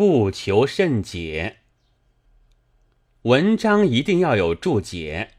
[0.00, 1.58] 不求甚解。
[3.24, 5.32] 文章一定要有注解，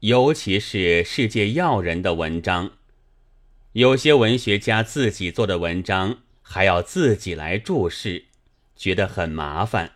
[0.00, 2.72] 尤其是世界要人的文章。
[3.72, 8.26] 有些文学家自己做的文章，还要自己来注释，
[8.76, 9.92] 觉得很麻烦。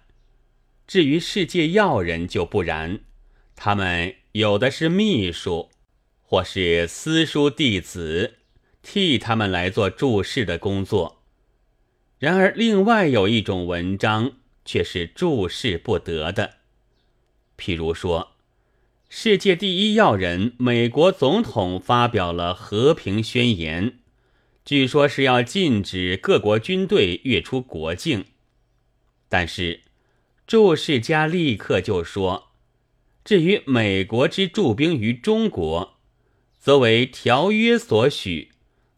[0.86, 3.00] 至于世界要人就不然，
[3.54, 5.68] 他们有的是秘书，
[6.22, 8.36] 或是私书弟子，
[8.80, 11.15] 替他们来做注释的工作。
[12.18, 14.32] 然而，另外有一种文章
[14.64, 16.54] 却是注释不得的，
[17.58, 18.32] 譬如说。
[19.08, 24.00] 世界第一要人美国总统发表了和平宣言，
[24.64, 28.24] 据说是要禁止各国军队越出国境。
[29.28, 29.82] 但是，
[30.44, 32.48] 注释家立刻就说
[33.24, 35.98] ：“至于美国之驻兵于中国，
[36.58, 38.50] 则为条约所许，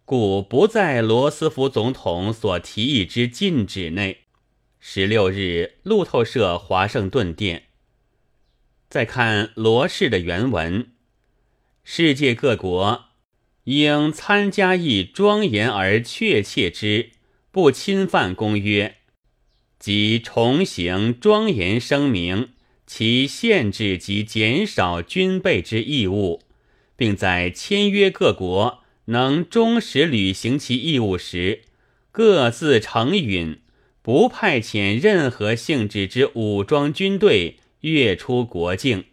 [0.08, 4.20] 故不在罗斯福总统所提议之禁止内。”
[4.80, 7.64] 十六日，路透社华盛顿电。
[8.88, 10.92] 再看罗氏的原文：
[11.84, 13.04] 世界各国
[13.64, 17.10] 应参加一庄严而确切之
[17.50, 18.96] 不侵犯公约，
[19.78, 22.52] 即重行庄严声明
[22.86, 26.40] 其限制及减少军备之义务，
[26.96, 31.62] 并在签约各国能忠实履行其义务时，
[32.10, 33.60] 各自承允
[34.00, 37.58] 不派遣任何性质之武装军队。
[37.82, 39.04] 越出国境，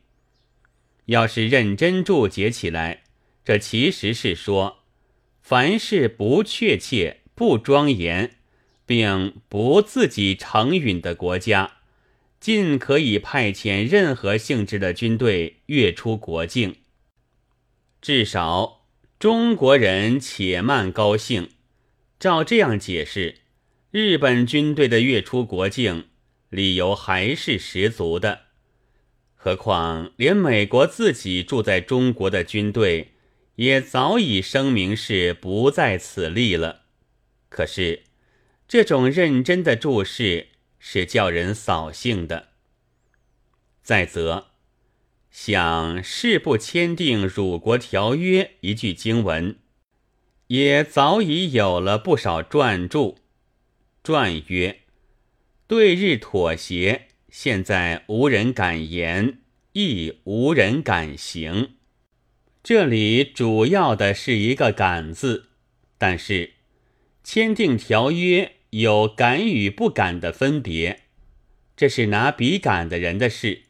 [1.05, 3.03] 要是认真注解起来，
[3.43, 4.79] 这其实是说，
[5.39, 8.37] 凡是不确切、不庄严，
[8.83, 11.73] 并不自己承允的国家，
[12.39, 16.77] 尽可以派遣任何性质的军队越出国境。
[18.01, 18.84] 至少
[19.17, 21.51] 中国人且慢高兴，
[22.19, 23.35] 照这样解释，
[23.89, 26.09] 日本军队的越出国境
[26.49, 28.41] 理由还是十足的。
[29.33, 33.13] 何况，连美国自己住在中国的军队，
[33.55, 36.81] 也早已声明是不在此例了。
[37.47, 38.03] 可是，
[38.67, 42.49] 这种认真的注释是叫人扫兴的。
[43.81, 44.47] 再则，
[45.37, 49.57] 想誓不签订辱国条约一句经文，
[50.47, 53.17] 也早已有了不少传注。
[54.01, 54.79] 传曰
[55.67, 59.39] ：“对日妥协。”现在无人敢言，
[59.73, 61.73] 亦无人敢行。
[62.63, 65.49] 这里主要的是一个“敢”字，
[65.97, 66.53] 但是
[67.25, 71.01] 签订条约有敢与不敢的分别，
[71.75, 73.63] 这是拿笔杆的人的事，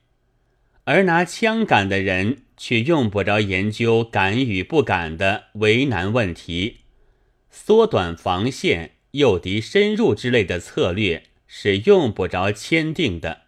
[0.85, 6.77] 而拿枪杆的人却用不着研究敢与不敢的为难问题，
[7.49, 13.41] 缩短防线、诱敌深入之类的策略是用不着签订的。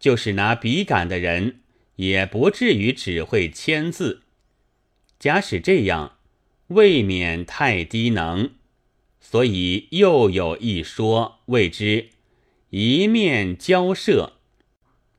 [0.00, 1.60] 就是拿笔杆的人，
[1.96, 4.22] 也不至于只会签字。
[5.18, 6.16] 假使这样，
[6.68, 8.52] 未免太低能。
[9.20, 12.08] 所以又有一说，谓之
[12.70, 14.38] 一面交涉。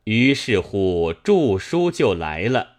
[0.06, 2.78] 于是乎，著书就来了，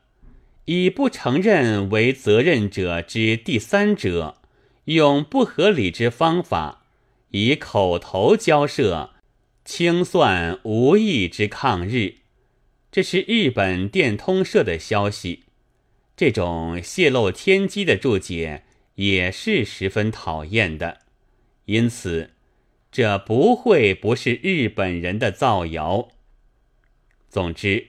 [0.67, 4.39] 以不承认为责任者之第三者，
[4.85, 6.85] 用不合理之方法，
[7.31, 9.11] 以口头交涉。
[9.65, 12.17] 清算无意之抗日，
[12.93, 15.45] 这是日本电通社的消息。
[16.15, 18.65] 这种泄露天机的注解
[18.97, 20.99] 也是十分讨厌的，
[21.65, 22.33] 因此
[22.93, 26.11] 这不会不是日本人的造谣。
[27.35, 27.89] 总之，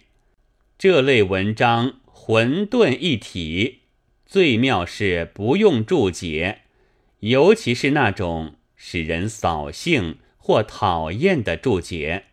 [0.76, 3.82] 这类文章混沌一体，
[4.26, 6.62] 最妙是不用注解，
[7.20, 10.18] 尤其是那种使人扫兴。
[10.38, 12.26] 或讨厌的注解。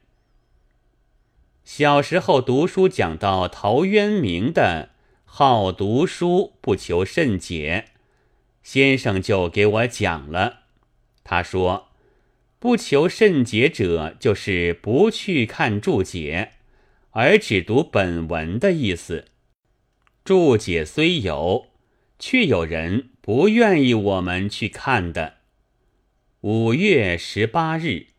[1.64, 4.90] 小时候读书讲到陶渊明的
[5.24, 7.86] “好读书，不求甚解”，
[8.62, 10.64] 先生就给我讲了。
[11.24, 11.88] 他说
[12.60, 16.50] ：“不求甚解者，就是不去看注解，
[17.12, 19.26] 而只读本文的意思。
[20.24, 21.68] 注解虽有，
[22.18, 25.38] 却有人不愿意我们去看的。”
[26.42, 28.11] 五月十八日。